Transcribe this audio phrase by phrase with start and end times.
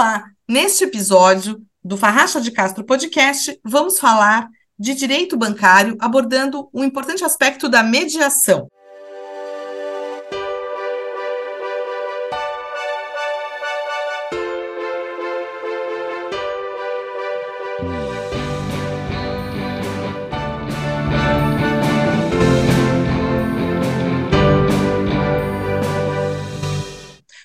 [0.00, 0.24] Olá!
[0.48, 7.22] Neste episódio do Farracha de Castro Podcast, vamos falar de direito bancário, abordando um importante
[7.22, 8.66] aspecto da mediação.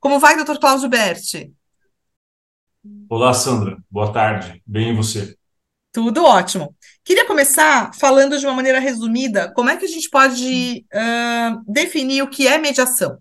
[0.00, 1.57] Como vai, doutor Cláudio Berti?
[3.10, 3.78] Olá, Sandra.
[3.90, 4.62] Boa tarde.
[4.66, 5.34] Bem e você?
[5.90, 6.76] Tudo ótimo.
[7.02, 12.20] Queria começar falando de uma maneira resumida como é que a gente pode uh, definir
[12.20, 13.16] o que é mediação.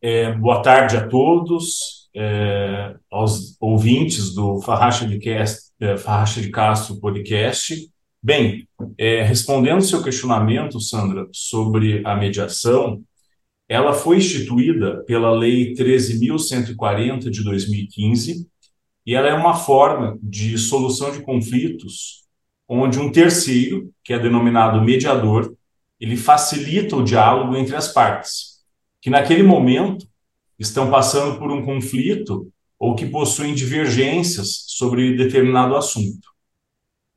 [0.00, 6.50] É, boa tarde a todos, é, aos ouvintes do Farracha de, Cast, é, Farracha de
[6.50, 7.88] Castro Podcast.
[8.20, 8.66] Bem,
[8.98, 13.00] é, respondendo seu questionamento, Sandra, sobre a mediação,
[13.72, 18.46] ela foi instituída pela Lei 13.140 de 2015
[19.06, 22.26] e ela é uma forma de solução de conflitos
[22.68, 25.56] onde um terceiro, que é denominado mediador,
[25.98, 28.62] ele facilita o diálogo entre as partes,
[29.00, 30.06] que naquele momento
[30.58, 36.28] estão passando por um conflito ou que possuem divergências sobre determinado assunto,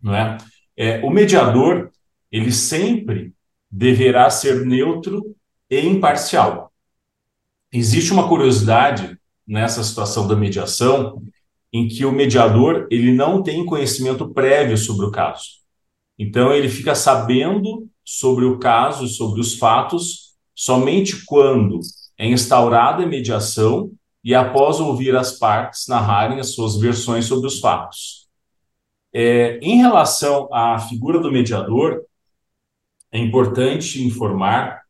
[0.01, 0.37] não é?
[0.77, 1.91] é o mediador
[2.31, 3.33] ele sempre
[3.69, 5.34] deverá ser neutro
[5.75, 6.71] e imparcial.
[7.71, 11.21] Existe uma curiosidade nessa situação da mediação
[11.71, 15.43] em que o mediador ele não tem conhecimento prévio sobre o caso.
[16.17, 21.79] Então ele fica sabendo sobre o caso, sobre os fatos, somente quando
[22.17, 23.91] é instaurada a mediação
[24.23, 28.29] e após ouvir as partes narrarem as suas versões sobre os fatos.
[29.13, 32.03] É, em relação à figura do mediador,
[33.11, 34.84] é importante informar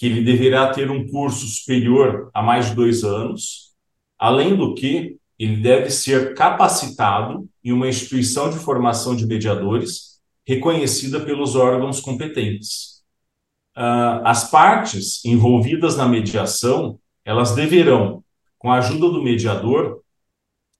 [0.00, 3.74] que ele deverá ter um curso superior a mais de dois anos,
[4.18, 11.20] além do que ele deve ser capacitado em uma instituição de formação de mediadores reconhecida
[11.20, 13.02] pelos órgãos competentes.
[13.76, 18.24] Uh, as partes envolvidas na mediação, elas deverão,
[18.58, 20.00] com a ajuda do mediador,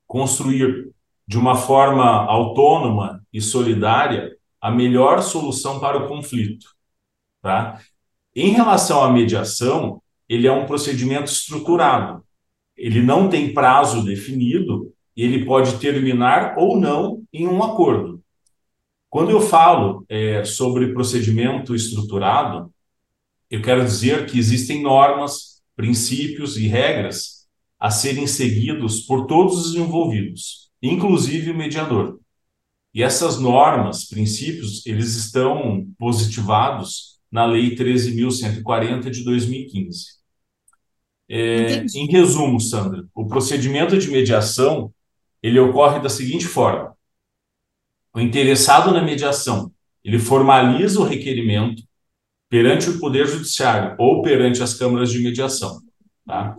[0.06, 0.94] construir
[1.28, 6.74] de uma forma autônoma e solidária a melhor solução para o conflito.
[7.42, 7.78] Tá?
[8.34, 12.24] Em relação à mediação, ele é um procedimento estruturado.
[12.76, 18.22] Ele não tem prazo definido, ele pode terminar ou não em um acordo.
[19.08, 22.72] Quando eu falo é, sobre procedimento estruturado,
[23.50, 27.48] eu quero dizer que existem normas, princípios e regras
[27.78, 32.20] a serem seguidos por todos os envolvidos, inclusive o mediador.
[32.94, 40.20] E essas normas, princípios, eles estão positivados na Lei 13.140 de 2015.
[41.28, 44.92] É, em resumo, Sandra, o procedimento de mediação
[45.42, 46.94] ele ocorre da seguinte forma:
[48.12, 49.72] o interessado na mediação
[50.04, 51.82] ele formaliza o requerimento
[52.48, 55.80] perante o Poder Judiciário ou perante as câmaras de mediação.
[56.26, 56.56] Tá?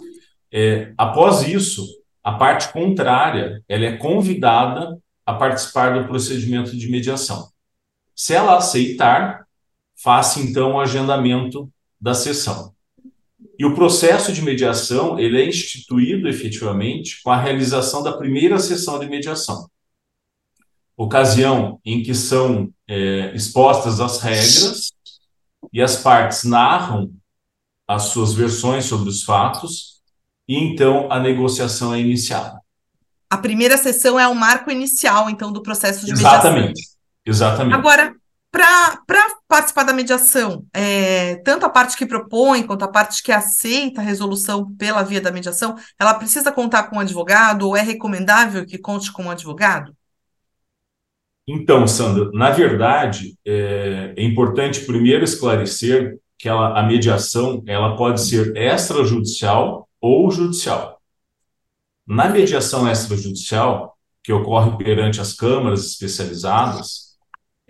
[0.52, 1.86] É, após isso,
[2.24, 7.50] a parte contrária ela é convidada a participar do procedimento de mediação.
[8.16, 9.46] Se ela aceitar,
[10.02, 12.74] faça então o agendamento da sessão.
[13.58, 18.98] E o processo de mediação ele é instituído efetivamente com a realização da primeira sessão
[18.98, 19.70] de mediação,
[20.98, 24.92] ocasião em que são é, expostas as regras
[25.72, 27.14] e as partes narram
[27.88, 30.02] as suas versões sobre os fatos
[30.48, 32.60] e então a negociação é iniciada.
[33.30, 36.40] A primeira sessão é o marco inicial, então, do processo de mediação.
[36.40, 36.82] Exatamente.
[37.26, 37.76] Exatamente.
[37.76, 38.14] Agora,
[38.52, 39.02] para
[39.48, 44.04] participar da mediação, é, tanto a parte que propõe quanto a parte que aceita a
[44.04, 48.78] resolução pela via da mediação, ela precisa contar com um advogado ou é recomendável que
[48.78, 49.96] conte com um advogado?
[51.48, 58.22] Então, Sandra, na verdade, é, é importante primeiro esclarecer que ela, a mediação ela pode
[58.22, 61.02] ser extrajudicial ou judicial.
[62.06, 67.11] Na mediação extrajudicial, que ocorre perante as câmaras especializadas,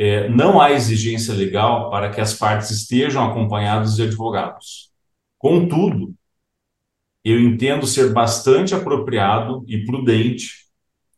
[0.03, 4.89] é, não há exigência legal para que as partes estejam acompanhadas de advogados.
[5.38, 6.15] Contudo,
[7.24, 10.65] eu entendo ser bastante apropriado e prudente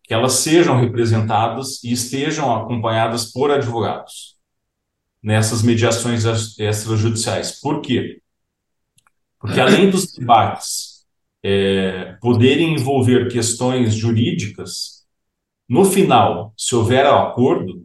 [0.04, 4.36] que elas sejam representadas e estejam acompanhadas por advogados
[5.22, 6.26] nessas mediações
[6.60, 7.62] extrajudiciais.
[7.62, 8.22] Por quê?
[9.40, 11.06] Porque além dos debates
[11.42, 15.06] é, poderem envolver questões jurídicas,
[15.70, 17.83] no final, se houver acordo,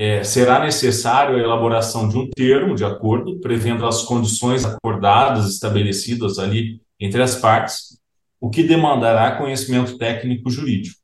[0.00, 6.38] é, será necessário a elaboração de um termo de acordo, prevendo as condições acordadas, estabelecidas
[6.38, 7.98] ali entre as partes,
[8.40, 11.00] o que demandará conhecimento técnico jurídico.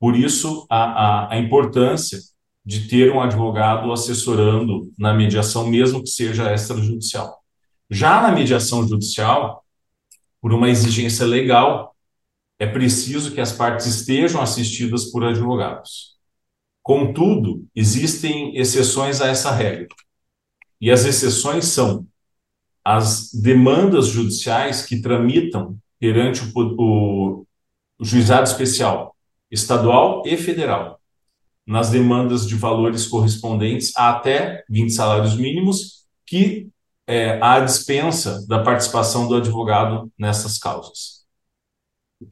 [0.00, 2.18] Por isso, a, a, a importância
[2.64, 7.38] de ter um advogado assessorando na mediação, mesmo que seja extrajudicial.
[7.90, 9.62] Já na mediação judicial,
[10.40, 11.94] por uma exigência legal,
[12.58, 16.12] é preciso que as partes estejam assistidas por advogados.
[16.82, 19.88] Contudo, existem exceções a essa regra.
[20.80, 22.06] E as exceções são
[22.84, 27.46] as demandas judiciais que tramitam perante o, o,
[27.98, 29.12] o juizado especial
[29.52, 30.98] estadual e federal,
[31.66, 36.68] nas demandas de valores correspondentes a até 20 salários mínimos, que
[37.06, 41.21] é, há dispensa da participação do advogado nessas causas.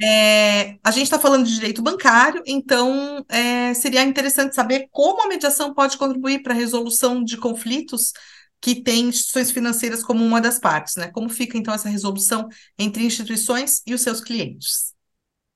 [0.03, 5.29] É, a gente está falando de direito bancário, então é, seria interessante saber como a
[5.29, 8.13] mediação pode contribuir para a resolução de conflitos
[8.61, 11.09] que tem instituições financeiras como uma das partes, né?
[11.09, 12.49] Como fica então essa resolução
[12.79, 14.93] entre instituições e os seus clientes?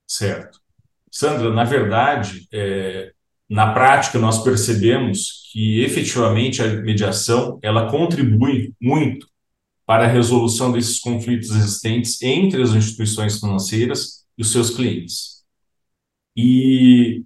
[0.07, 0.59] Certo.
[1.11, 3.11] Sandra, na verdade, é,
[3.49, 9.27] na prática nós percebemos que efetivamente a mediação ela contribui muito
[9.85, 15.43] para a resolução desses conflitos existentes entre as instituições financeiras e os seus clientes.
[16.35, 17.23] E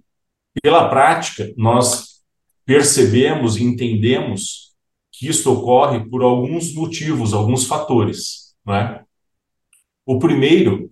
[0.62, 2.20] pela prática nós
[2.64, 4.70] percebemos e entendemos
[5.12, 8.54] que isso ocorre por alguns motivos, alguns fatores.
[8.64, 9.04] Não é?
[10.06, 10.90] O primeiro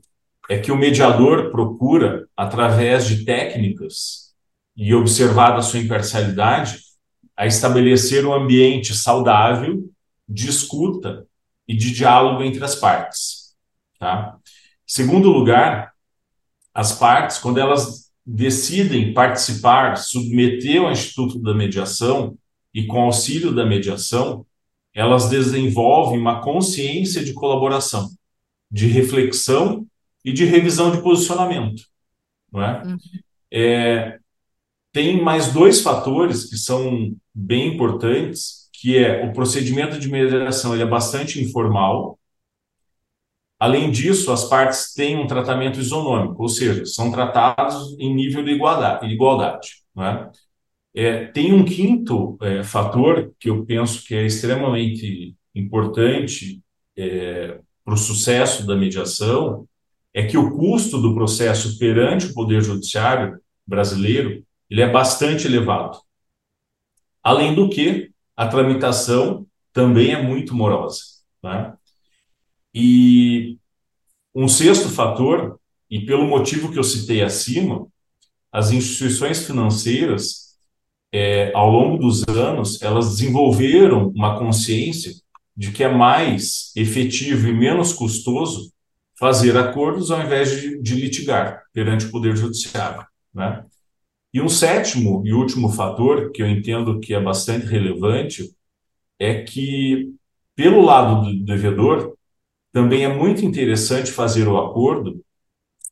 [0.49, 4.35] é que o mediador procura, através de técnicas
[4.77, 6.81] e observada sua imparcialidade,
[7.37, 9.89] a estabelecer um ambiente saudável
[10.29, 11.27] de escuta
[11.67, 13.55] e de diálogo entre as partes.
[13.99, 14.37] Tá?
[14.87, 15.93] Segundo lugar,
[16.79, 22.39] as partes, quando elas decidem participar, submeter ao Instituto da Mediação,
[22.73, 24.47] e com auxílio da mediação,
[24.95, 28.09] elas desenvolvem uma consciência de colaboração,
[28.71, 29.85] de reflexão
[30.25, 31.83] e de revisão de posicionamento.
[32.53, 32.83] Não é?
[32.85, 32.99] Uhum.
[33.53, 34.19] é?
[34.93, 40.85] tem mais dois fatores que são bem importantes, que é o procedimento de mediação ele
[40.85, 42.17] é bastante informal.
[43.59, 48.53] Além disso, as partes têm um tratamento isonômico, ou seja, são tratados em nível de
[48.53, 49.07] igualdade.
[49.07, 50.31] igualdade não é?
[50.95, 56.63] É, tem um quinto é, fator que eu penso que é extremamente importante
[56.97, 59.69] é, para o sucesso da mediação,
[60.15, 65.99] é que o custo do processo perante o Poder Judiciário brasileiro ele é bastante elevado.
[67.23, 71.01] Além do que, a tramitação também é muito morosa.
[71.43, 71.75] Né?
[72.75, 73.59] E
[74.35, 75.59] um sexto fator,
[75.91, 77.87] e pelo motivo que eu citei acima,
[78.53, 80.57] as instituições financeiras
[81.13, 85.13] é, ao longo dos anos, elas desenvolveram uma consciência
[85.57, 88.73] de que é mais efetivo e menos custoso
[89.19, 93.05] fazer acordos ao invés de, de litigar perante o Poder Judiciário.
[93.35, 93.65] Né?
[94.33, 98.55] E um sétimo e último fator, que eu entendo que é bastante relevante,
[99.19, 100.13] é que,
[100.55, 102.17] pelo lado do devedor,
[102.79, 105.21] também é muito interessante fazer o acordo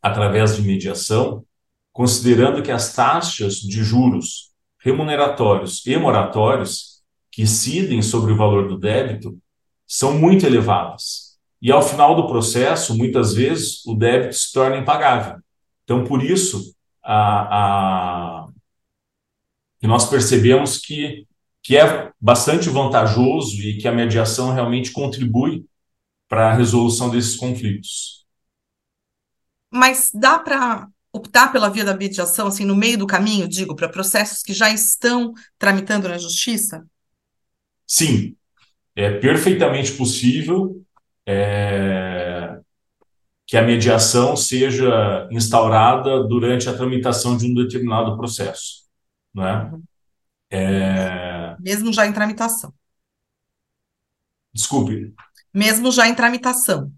[0.00, 1.44] através de mediação,
[1.92, 7.02] considerando que as taxas de juros remuneratórios e moratórios
[7.32, 9.36] que incidem sobre o valor do débito
[9.84, 11.36] são muito elevadas.
[11.60, 15.40] E ao final do processo, muitas vezes, o débito se torna impagável.
[15.82, 16.72] Então, por isso,
[17.02, 18.46] a, a,
[19.80, 21.26] que nós percebemos que,
[21.64, 25.66] que é bastante vantajoso e que a mediação realmente contribui
[26.28, 28.26] para a resolução desses conflitos.
[29.70, 33.88] Mas dá para optar pela via da mediação, assim, no meio do caminho, digo, para
[33.88, 36.86] processos que já estão tramitando na justiça?
[37.86, 38.36] Sim,
[38.94, 40.84] é perfeitamente possível
[41.26, 42.58] é,
[43.46, 48.84] que a mediação seja instaurada durante a tramitação de um determinado processo,
[49.32, 49.64] não é?
[49.64, 49.82] Uhum.
[50.50, 51.56] é...
[51.60, 52.72] Mesmo já em tramitação.
[54.52, 55.14] Desculpe.
[55.56, 56.92] Mesmo já em tramitação.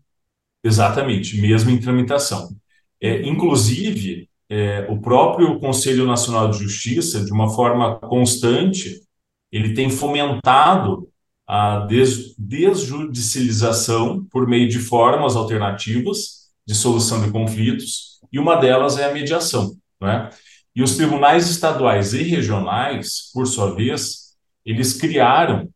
[0.65, 2.49] Exatamente, mesmo em tramitação.
[3.01, 9.01] É, inclusive, é, o próprio Conselho Nacional de Justiça, de uma forma constante,
[9.53, 11.09] ele tem fomentado
[11.47, 18.99] a des desjudicialização por meio de formas alternativas de solução de conflitos, e uma delas
[18.99, 19.77] é a mediação.
[20.01, 20.31] Né?
[20.75, 24.37] E os tribunais estaduais e regionais, por sua vez,
[24.67, 25.71] eles criaram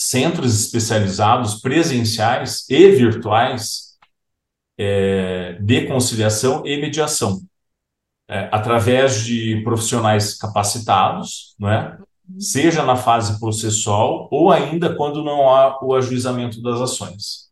[0.00, 3.96] centros especializados presenciais e virtuais
[4.78, 7.42] é, de conciliação e mediação,
[8.28, 11.98] é, através de profissionais capacitados, não é?
[12.38, 17.48] seja na fase processual ou ainda quando não há o ajuizamento das ações.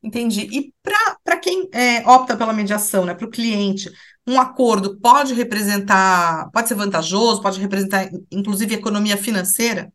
[0.00, 0.42] Entendi.
[0.52, 3.90] E para quem é, opta pela mediação, né, para o cliente,
[4.24, 9.90] um acordo pode representar, pode ser vantajoso, pode representar, inclusive, economia financeira?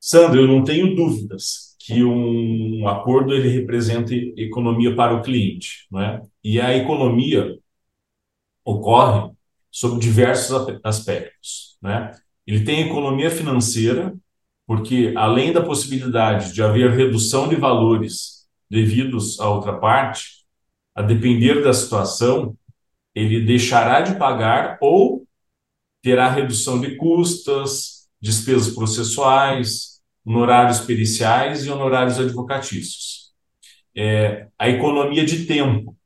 [0.00, 6.20] Sandro, eu não tenho dúvidas que um acordo ele representa economia para o cliente, né?
[6.44, 7.58] E a economia
[8.64, 9.32] ocorre
[9.70, 12.12] sob diversos aspectos, né?
[12.46, 14.14] Ele tem economia financeira,
[14.66, 20.44] porque além da possibilidade de haver redução de valores devidos à outra parte,
[20.94, 22.56] a depender da situação,
[23.14, 25.26] ele deixará de pagar ou
[26.02, 33.32] terá redução de custas, despesas processuais, honorários periciais e honorários advocatícios.
[33.96, 35.96] É, a economia de tempo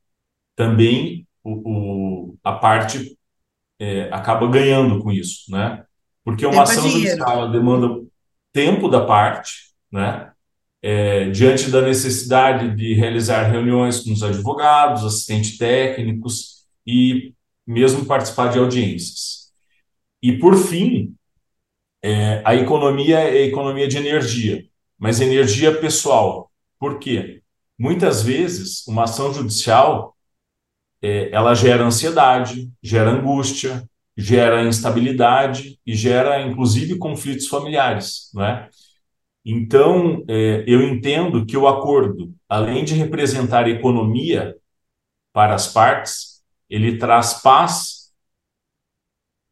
[0.55, 3.17] também o, o a parte
[3.79, 5.83] é, acaba ganhando com isso, né?
[6.23, 8.01] Porque uma ação judicial demanda
[8.51, 10.31] tempo da parte, né?
[10.81, 17.33] É, diante da necessidade de realizar reuniões com os advogados, assistentes técnicos e
[17.65, 19.49] mesmo participar de audiências.
[20.21, 21.15] E, por fim,
[22.03, 24.65] é, a economia é economia de energia,
[24.99, 26.51] mas energia pessoal.
[26.77, 27.41] Por quê?
[27.79, 30.15] Muitas vezes, uma ação judicial
[31.01, 38.69] é, ela gera ansiedade, gera angústia, gera instabilidade e gera, inclusive, conflitos familiares, né?
[39.45, 44.55] Então, é, eu entendo que o acordo, além de representar economia
[45.33, 48.13] para as partes, ele traz paz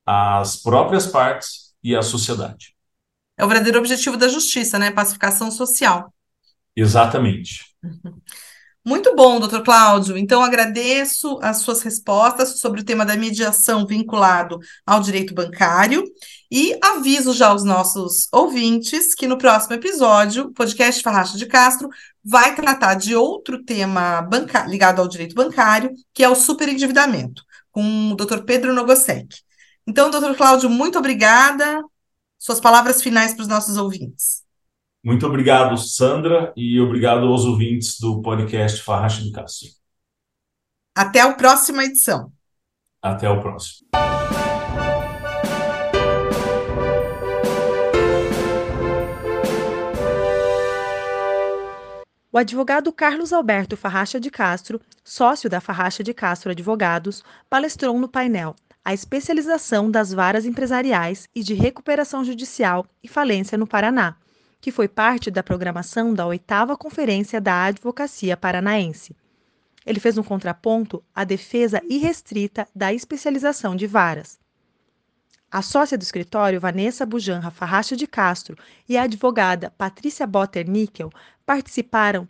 [0.05, 2.75] às próprias partes e à sociedade.
[3.38, 4.91] É o verdadeiro objetivo da justiça, né?
[4.91, 6.13] Pacificação social.
[6.75, 7.65] Exatamente.
[8.83, 10.17] Muito bom, doutor Cláudio.
[10.17, 16.03] Então, agradeço as suas respostas sobre o tema da mediação vinculado ao direito bancário
[16.50, 21.89] e aviso já aos nossos ouvintes que no próximo episódio, o podcast Farracha de Castro
[22.23, 24.27] vai tratar de outro tema
[24.67, 29.43] ligado ao direito bancário, que é o superendividamento, com o doutor Pedro Nogosek.
[29.88, 31.83] Então, doutor Cláudio, muito obrigada.
[32.38, 34.43] Suas palavras finais para os nossos ouvintes.
[35.03, 39.69] Muito obrigado, Sandra, e obrigado aos ouvintes do podcast Farracha de Castro.
[40.95, 42.31] Até a próxima edição.
[43.01, 43.88] Até o próximo.
[52.33, 58.07] O advogado Carlos Alberto Farracha de Castro, sócio da Farracha de Castro Advogados, palestrou no
[58.07, 64.15] painel A especialização das varas empresariais e de recuperação judicial e falência no Paraná,
[64.59, 69.15] que foi parte da programação da oitava Conferência da Advocacia Paranaense.
[69.85, 74.39] Ele fez um contraponto à defesa irrestrita da especialização de varas.
[75.51, 78.57] A sócia do escritório, Vanessa Bujanra Farracha de Castro,
[78.89, 81.11] e a advogada Patrícia Botter Níquel
[81.45, 82.27] participaram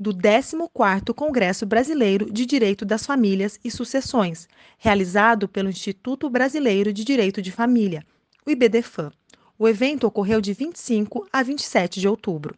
[0.00, 7.04] do 14º Congresso Brasileiro de Direito das Famílias e Sucessões, realizado pelo Instituto Brasileiro de
[7.04, 8.02] Direito de Família,
[8.46, 9.12] o IBDFAM.
[9.58, 12.56] O evento ocorreu de 25 a 27 de outubro.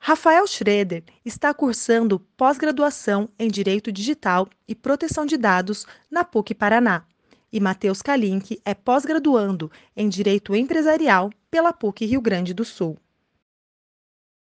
[0.00, 7.04] Rafael Schroeder está cursando pós-graduação em Direito Digital e Proteção de Dados na PUC Paraná.
[7.52, 12.98] E Matheus Kalink é pós-graduando em Direito Empresarial pela PUC Rio Grande do Sul.